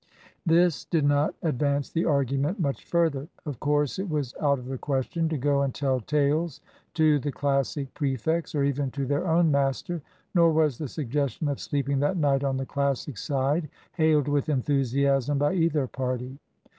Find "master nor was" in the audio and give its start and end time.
9.51-10.79